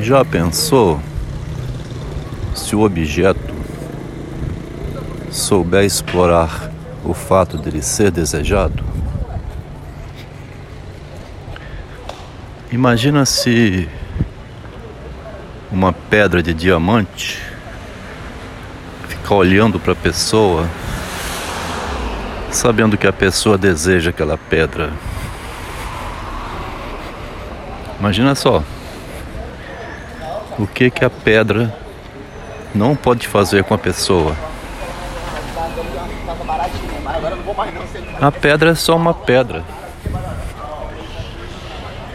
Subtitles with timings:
[0.00, 1.00] Já pensou
[2.54, 3.52] se o objeto
[5.28, 6.70] souber explorar
[7.04, 8.84] o fato dele ser desejado?
[12.70, 13.88] Imagina se
[15.72, 17.42] uma pedra de diamante
[19.08, 20.68] ficar olhando para a pessoa,
[22.52, 24.92] sabendo que a pessoa deseja aquela pedra.
[27.98, 28.62] Imagina só
[30.58, 31.72] o que que a pedra
[32.74, 34.34] não pode fazer com a pessoa.
[38.20, 39.64] A pedra é só uma pedra.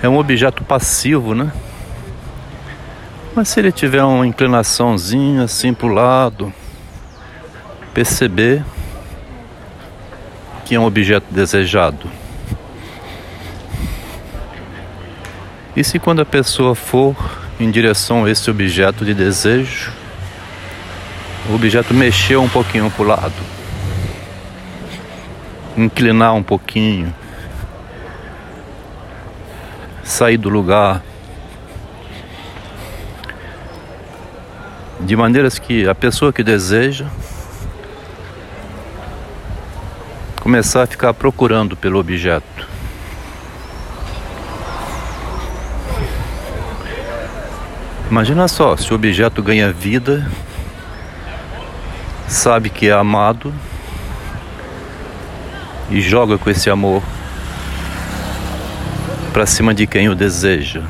[0.02, 1.52] É um objeto passivo, né?
[3.34, 6.54] Mas se ele tiver uma inclinaçãozinha assim para o lado,
[7.94, 8.64] perceber
[10.66, 12.10] que é um objeto desejado.
[15.76, 17.16] E se quando a pessoa for
[17.60, 19.92] em direção a esse objeto de desejo,
[21.50, 23.34] o objeto mexeu um pouquinho para o lado,
[25.78, 27.14] inclinar um pouquinho,
[30.04, 31.02] sair do lugar,
[35.00, 37.06] de maneiras que a pessoa que deseja
[40.40, 42.73] começar a ficar procurando pelo objeto.
[48.14, 50.30] Imagina só, se o objeto ganha vida,
[52.28, 53.52] sabe que é amado
[55.90, 57.02] e joga com esse amor
[59.34, 60.84] para cima de quem o deseja.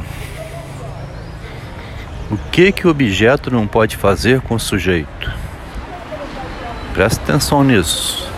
[2.29, 5.31] O que que o objeto não pode fazer com o sujeito?
[6.93, 8.29] Presta atenção nisso.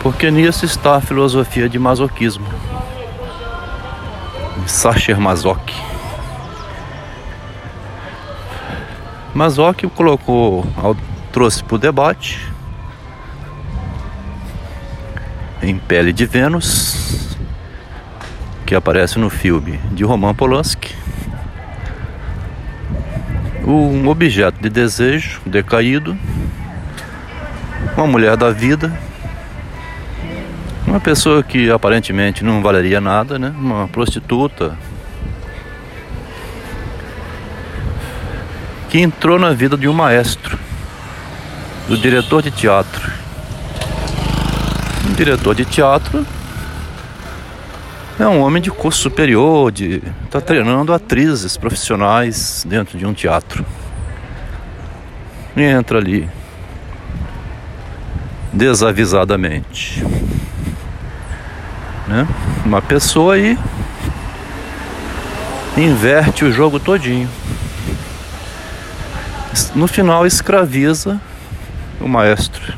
[0.00, 2.48] Porque nisso está a filosofia de masoquismo.
[4.66, 5.99] Sacher Masoch.
[9.34, 10.66] Mazoc colocou,
[11.32, 12.40] trouxe para o debate.
[15.62, 17.36] Em Pele de Vênus,
[18.66, 20.94] que aparece no filme de Roman Polanski,
[23.64, 26.16] um objeto de desejo decaído,
[27.96, 28.92] uma mulher da vida,
[30.86, 33.54] uma pessoa que aparentemente não valeria nada, né?
[33.56, 34.76] Uma prostituta,
[38.90, 40.58] que entrou na vida de um maestro,
[41.86, 43.12] do diretor de teatro.
[45.08, 46.26] Um diretor de teatro
[48.18, 53.64] é um homem de curso superior, de está treinando atrizes profissionais dentro de um teatro.
[55.56, 56.28] E entra ali
[58.52, 60.04] desavisadamente.
[62.08, 62.26] Né?
[62.66, 63.56] Uma pessoa aí
[65.76, 67.28] inverte o jogo todinho
[69.74, 71.20] no final escraviza
[72.00, 72.74] o maestro.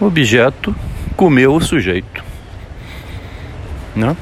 [0.00, 0.74] O objeto
[1.16, 2.24] comeu o sujeito.
[3.94, 4.16] Né?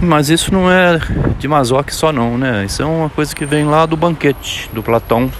[0.00, 0.98] Mas isso não é
[1.38, 2.64] de Mazoc só não, né?
[2.64, 5.30] Isso é uma coisa que vem lá do banquete do Platão,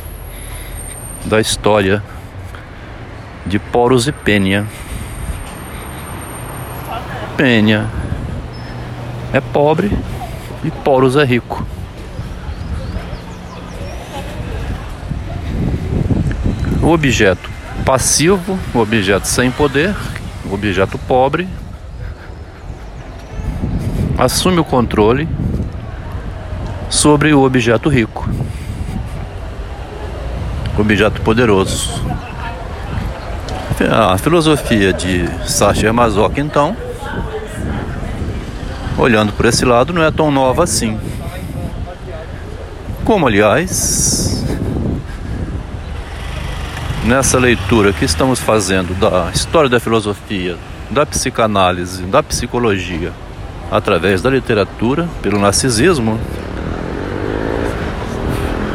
[1.24, 2.02] da história
[3.46, 4.66] de Poros e Pênia.
[7.36, 7.86] Pênia
[9.32, 9.96] é pobre
[10.64, 11.64] e Poros é rico.
[16.88, 17.50] O objeto
[17.84, 19.94] passivo, o objeto sem poder,
[20.46, 21.46] o objeto pobre,
[24.16, 25.28] assume o controle
[26.88, 28.26] sobre o objeto rico,
[30.78, 32.02] o objeto poderoso.
[33.92, 36.74] A filosofia de Sacher Masoch, então,
[38.96, 40.98] olhando por esse lado, não é tão nova assim.
[43.04, 44.37] Como, aliás,
[47.08, 50.58] nessa leitura que estamos fazendo da história da filosofia,
[50.90, 53.12] da psicanálise, da psicologia,
[53.70, 56.20] através da literatura, pelo narcisismo,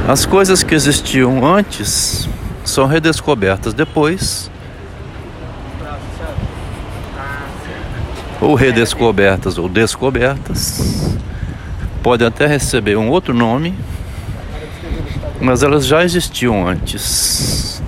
[0.08, 2.28] as coisas que existiam antes
[2.66, 4.50] são redescobertas depois,
[8.42, 11.20] ou redescobertas ou descobertas,
[12.02, 13.76] podem até receber um outro nome,
[15.40, 17.83] mas elas já existiam antes.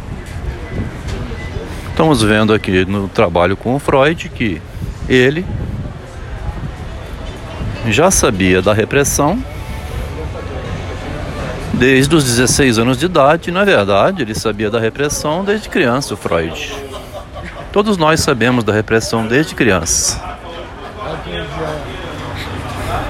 [1.95, 4.61] Estamos vendo aqui no trabalho com o Freud que
[5.07, 5.45] ele
[7.87, 9.41] já sabia da repressão
[11.71, 13.49] desde os 16 anos de idade.
[13.49, 16.75] Na verdade, ele sabia da repressão desde criança, o Freud.
[17.71, 20.21] Todos nós sabemos da repressão desde criança.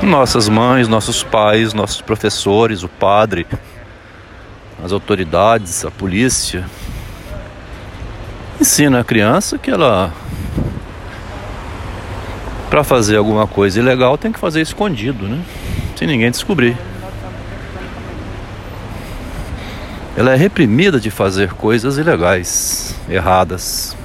[0.04, 3.48] Nossas mães, nossos pais, nossos professores, o padre,
[4.84, 6.64] as autoridades, a polícia.
[8.66, 10.12] Ensina a criança que ela
[12.68, 15.40] para fazer alguma coisa ilegal tem que fazer escondido, né?
[15.96, 16.76] Sem ninguém descobrir.
[20.18, 23.96] Ela é reprimida de fazer coisas ilegais, erradas.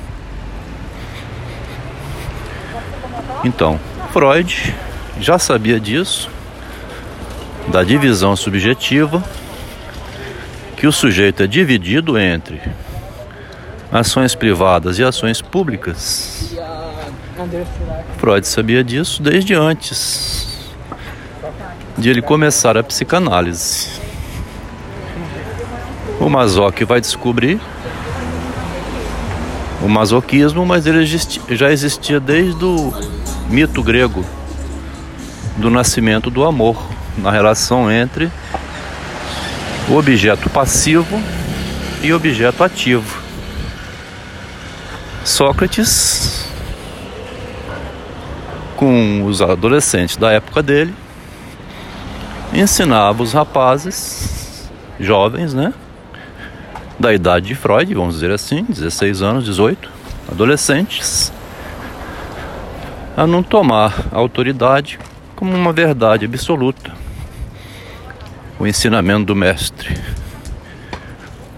[3.43, 3.81] Então,
[4.13, 4.75] Freud
[5.19, 6.29] já sabia disso,
[7.69, 9.25] da divisão subjetiva,
[10.77, 12.61] que o sujeito é dividido entre
[13.93, 16.55] ações privadas e ações públicas.
[18.19, 20.71] Freud sabia disso desde antes
[21.97, 24.01] de ele começar a psicanálise.
[26.21, 27.61] O Masoch vai descobrir
[29.83, 32.93] o masoquismo, mas ele já existia desde o
[33.49, 34.25] mito grego
[35.57, 36.77] do nascimento do amor,
[37.17, 38.31] na relação entre
[39.89, 41.21] o objeto passivo
[42.03, 43.20] e objeto ativo.
[45.25, 46.49] Sócrates,
[48.77, 50.95] com os adolescentes da época dele,
[52.53, 55.73] ensinava os rapazes, jovens, né?
[57.01, 59.91] da idade de Freud, vamos dizer assim, 16 anos, 18,
[60.31, 61.33] adolescentes,
[63.17, 64.99] a não tomar a autoridade
[65.35, 66.93] como uma verdade absoluta,
[68.59, 69.99] o ensinamento do mestre.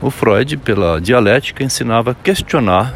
[0.00, 2.94] O Freud, pela dialética, ensinava a questionar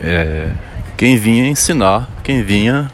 [0.00, 0.50] é,
[0.96, 2.90] quem vinha ensinar, quem vinha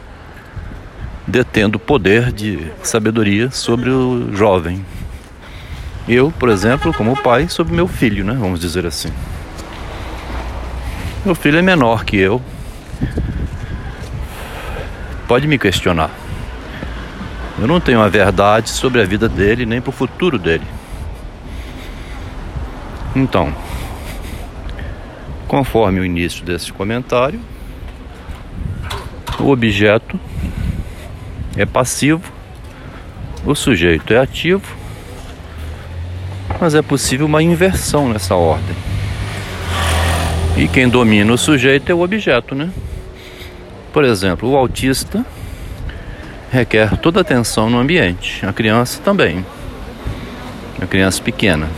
[1.27, 4.85] detendo poder de sabedoria sobre o jovem.
[6.09, 8.37] Eu, por exemplo, como pai, sobre meu filho, né?
[8.39, 9.13] Vamos dizer assim.
[11.25, 12.43] Meu filho é menor que eu.
[15.29, 16.11] Pode me questionar.
[17.59, 20.67] Eu não tenho a verdade sobre a vida dele nem para o futuro dele.
[23.15, 23.55] Então,
[25.53, 27.39] conforme o início desse comentário,
[29.39, 30.19] o objeto
[31.55, 32.23] é passivo,
[33.45, 34.75] o sujeito é ativo
[36.59, 38.75] mas é possível uma inversão nessa ordem.
[40.57, 42.71] E quem domina o sujeito é o objeto, né?
[43.93, 45.23] Por exemplo, o autista
[46.51, 49.45] requer toda a atenção no ambiente, a criança também,
[50.81, 51.69] a criança pequena.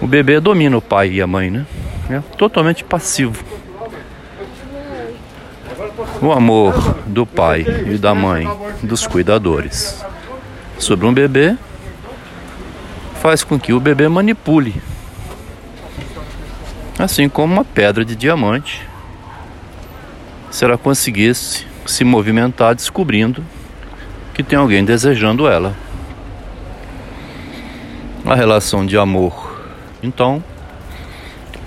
[0.00, 1.66] O bebê domina o pai e a mãe, né?
[2.10, 3.44] É totalmente passivo.
[6.22, 8.48] O amor do pai e da mãe,
[8.82, 10.02] dos cuidadores,
[10.78, 11.56] sobre um bebê
[13.20, 14.80] faz com que o bebê manipule.
[16.98, 18.88] Assim como uma pedra de diamante,
[20.50, 23.44] se ela conseguisse se movimentar descobrindo
[24.34, 25.74] que tem alguém desejando ela.
[28.24, 29.62] A relação de amor,
[30.02, 30.42] então,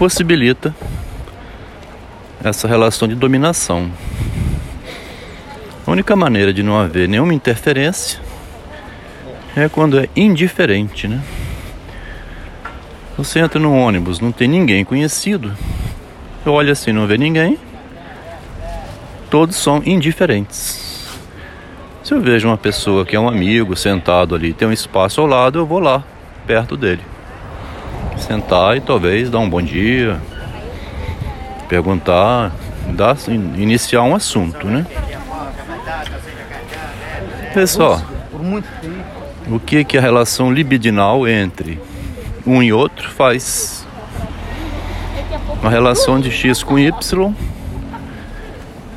[0.01, 0.73] possibilita
[2.43, 3.91] essa relação de dominação.
[5.85, 8.19] A única maneira de não haver nenhuma interferência
[9.55, 11.21] é quando é indiferente, né?
[13.15, 15.55] Você entra no ônibus, não tem ninguém conhecido.
[16.47, 17.59] Olha assim, não vê ninguém.
[19.29, 21.05] Todos são indiferentes.
[22.03, 25.27] Se eu vejo uma pessoa que é um amigo sentado ali, tem um espaço ao
[25.27, 26.03] lado, eu vou lá,
[26.47, 27.10] perto dele.
[28.21, 30.19] Sentar e talvez dar um bom dia,
[31.67, 32.51] perguntar,
[32.89, 34.85] dar, iniciar um assunto, né?
[37.53, 38.01] Pessoal,
[39.49, 41.79] o que, que a relação libidinal entre
[42.45, 43.85] um e outro faz
[45.61, 47.33] uma relação de x com y.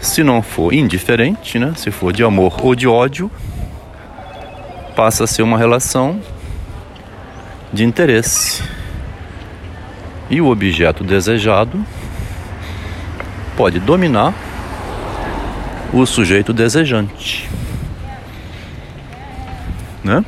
[0.00, 1.72] Se não for indiferente, né?
[1.76, 3.30] se for de amor ou de ódio,
[4.94, 6.20] passa a ser uma relação
[7.72, 8.62] de interesse.
[10.30, 11.84] E o objeto desejado
[13.56, 14.34] pode dominar
[15.92, 17.48] o sujeito desejante.
[20.02, 20.24] Né?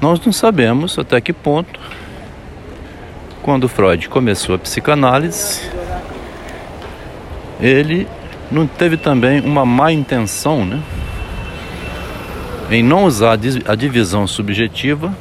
[0.00, 1.78] Nós não sabemos até que ponto,
[3.42, 5.70] quando Freud começou a psicanálise,
[7.60, 8.08] ele
[8.50, 10.82] não teve também uma má intenção, né?
[12.70, 15.14] Em não usar a divisão subjetiva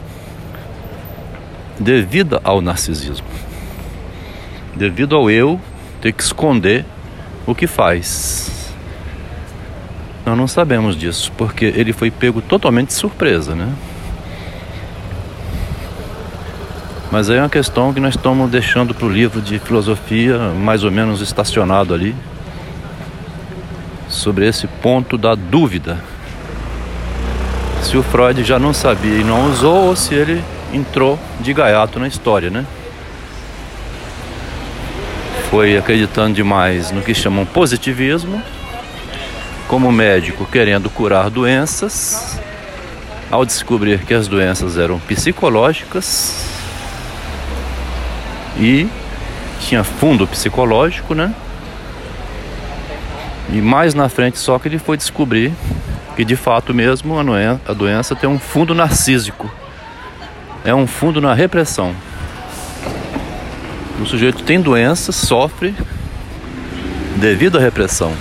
[1.81, 3.27] devida ao narcisismo,
[4.75, 5.59] devido ao eu
[5.99, 6.85] ter que esconder
[7.45, 8.71] o que faz.
[10.25, 13.73] Nós não sabemos disso, porque ele foi pego totalmente de surpresa, né?
[17.11, 20.83] Mas aí é uma questão que nós estamos deixando para o livro de filosofia mais
[20.83, 22.15] ou menos estacionado ali.
[24.11, 25.97] sobre esse ponto da dúvida.
[27.81, 30.43] Se o Freud já não sabia e não usou, ou se ele
[30.73, 32.65] entrou de gaiato na história, né?
[35.49, 38.41] Foi acreditando demais no que chamam positivismo,
[39.67, 42.39] como médico querendo curar doenças,
[43.29, 46.45] ao descobrir que as doenças eram psicológicas
[48.57, 48.87] e
[49.61, 51.33] tinha fundo psicológico, né?
[53.49, 55.51] E mais na frente só que ele foi descobrir
[56.15, 59.51] que de fato mesmo a doença tem um fundo narcísico.
[60.63, 61.95] É um fundo na repressão.
[63.99, 65.73] O sujeito tem doença, sofre
[67.17, 68.13] devido à repressão.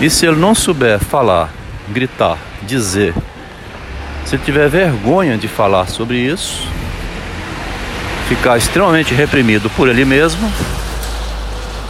[0.00, 1.52] E se ele não souber falar,
[1.88, 3.14] gritar, dizer,
[4.24, 6.66] se ele tiver vergonha de falar sobre isso,
[8.28, 10.50] ficar extremamente reprimido por ele mesmo,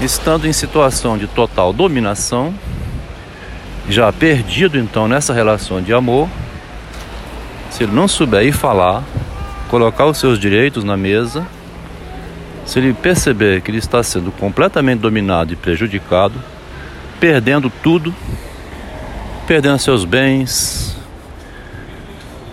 [0.00, 2.54] estando em situação de total dominação,
[3.88, 6.28] já perdido então nessa relação de amor,
[7.80, 9.02] se ele não souber ir falar,
[9.70, 11.46] colocar os seus direitos na mesa,
[12.66, 16.34] se ele perceber que ele está sendo completamente dominado e prejudicado,
[17.18, 18.14] perdendo tudo,
[19.46, 20.94] perdendo seus bens,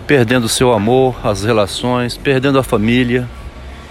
[0.06, 3.28] perdendo seu amor, as relações, perdendo a família,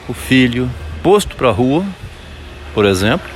[0.09, 0.67] o filho,
[1.03, 1.85] posto para a rua,
[2.73, 3.29] por exemplo,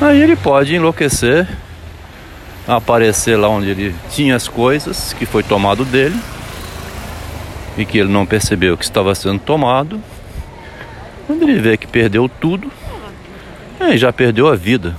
[0.00, 1.46] Aí ele pode enlouquecer,
[2.66, 6.18] aparecer lá onde ele tinha as coisas que foi tomado dele
[7.78, 10.00] e que ele não percebeu que estava sendo tomado.
[11.26, 12.70] Quando ele vê que perdeu tudo,
[13.78, 14.96] aí já perdeu a vida.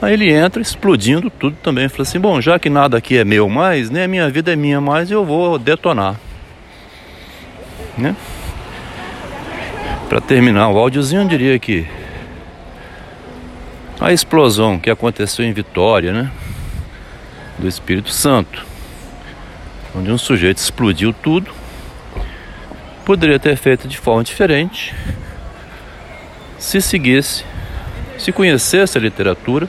[0.00, 1.88] Aí ele entra explodindo tudo também.
[1.88, 4.56] Fala assim: bom, já que nada aqui é meu mais, nem a minha vida é
[4.56, 6.16] minha mais, eu vou detonar.
[7.96, 8.14] Né?
[10.08, 11.86] Para terminar o áudiozinho, eu diria que
[14.00, 16.30] a explosão que aconteceu em Vitória, né?
[17.58, 18.64] Do Espírito Santo,
[19.94, 21.50] onde um sujeito explodiu tudo,
[23.04, 24.94] poderia ter feito de forma diferente
[26.58, 27.44] se seguisse,
[28.18, 29.68] se conhecesse a literatura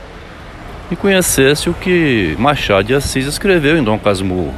[0.91, 4.53] e conhecesse o que Machado de Assis escreveu em Dom Casmurro,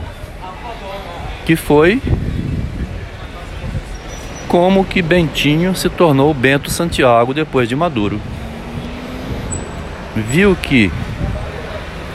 [1.45, 2.01] que foi
[4.47, 8.19] como que Bentinho se tornou Bento Santiago depois de Maduro.
[10.15, 10.91] Viu que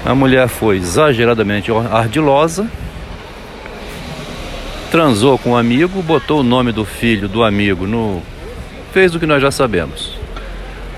[0.06, 2.70] a mulher foi exageradamente ardilosa,
[4.90, 8.22] transou com um amigo, botou o nome do filho do amigo no.
[8.92, 10.16] fez o que nós já sabemos.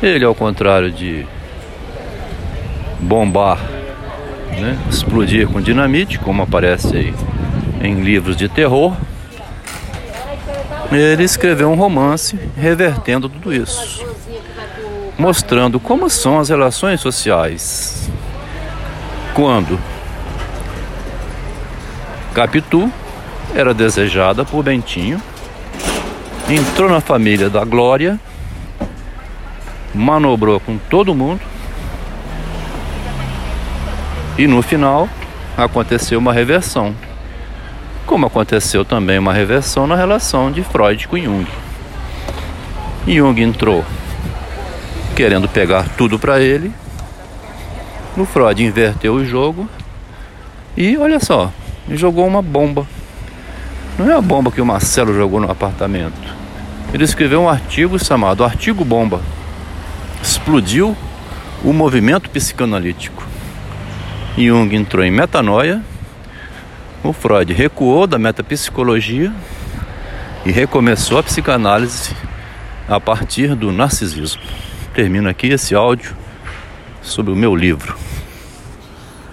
[0.03, 1.27] Ele, ao contrário de
[3.01, 3.59] bombar,
[4.61, 7.15] né, explodir com dinamite, como aparece aí
[7.83, 8.95] em livros de terror,
[10.93, 14.07] ele escreveu um romance revertendo tudo isso
[15.19, 18.09] mostrando como são as relações sociais.
[19.39, 19.79] Quando
[22.35, 22.91] Capitu
[23.55, 25.23] era desejada por Bentinho,
[26.51, 28.19] entrou na família da Glória,
[29.95, 31.41] manobrou com todo mundo
[34.37, 35.09] e no final
[35.57, 36.93] aconteceu uma reversão.
[38.07, 41.47] Como aconteceu também uma reversão na relação de Freud com Jung.
[43.07, 43.85] Jung entrou
[45.15, 46.73] querendo pegar tudo para ele.
[48.19, 49.69] O Freud inverteu o jogo
[50.77, 51.53] e olha só,
[51.89, 52.85] jogou uma bomba.
[53.97, 56.35] Não é a bomba que o Marcelo jogou no apartamento.
[56.93, 59.21] Ele escreveu um artigo chamado Artigo Bomba.
[60.21, 60.97] Explodiu
[61.63, 63.25] o movimento psicanalítico.
[64.37, 65.81] Jung entrou em metanoia.
[67.05, 69.33] O Freud recuou da metapsicologia
[70.45, 72.17] e recomeçou a psicanálise
[72.89, 74.43] a partir do narcisismo
[74.93, 76.17] termino aqui esse áudio
[77.01, 78.08] sobre o meu livro.